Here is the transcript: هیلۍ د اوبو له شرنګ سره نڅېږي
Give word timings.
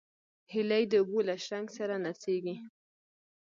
هیلۍ 0.53 0.83
د 0.87 0.93
اوبو 1.01 1.19
له 1.27 1.35
شرنګ 1.45 1.67
سره 1.77 1.95
نڅېږي 2.05 2.55